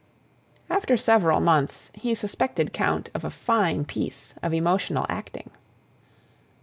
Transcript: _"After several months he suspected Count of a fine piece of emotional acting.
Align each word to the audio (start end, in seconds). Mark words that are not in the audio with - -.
_"After 0.75 0.97
several 0.97 1.39
months 1.39 1.91
he 1.93 2.15
suspected 2.15 2.73
Count 2.73 3.09
of 3.13 3.23
a 3.23 3.29
fine 3.29 3.85
piece 3.85 4.33
of 4.41 4.51
emotional 4.51 5.05
acting. 5.09 5.51